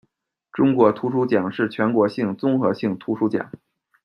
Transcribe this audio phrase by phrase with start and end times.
[0.51, 3.51] 中国图书奖是全国性、综合性图书奖。